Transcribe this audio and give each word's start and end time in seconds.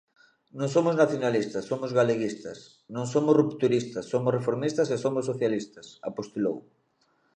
"Non 0.59 0.69
somos 0.75 0.95
nacionalistas, 1.01 1.67
somos 1.71 1.91
galeguistas, 1.99 2.57
non 2.95 3.05
somos 3.13 3.37
rupturistas, 3.41 4.03
somos 4.13 4.33
reformistas 4.37 4.87
e 4.95 4.97
somos 5.05 5.23
socialistas", 5.31 5.87
apostilou. 6.09 6.57